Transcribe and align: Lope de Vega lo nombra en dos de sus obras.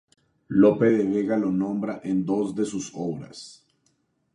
Lope 0.63 0.87
de 0.95 1.05
Vega 1.11 1.37
lo 1.37 1.51
nombra 1.51 2.01
en 2.03 2.25
dos 2.25 2.55
de 2.55 2.65
sus 2.65 2.91
obras. 2.95 3.67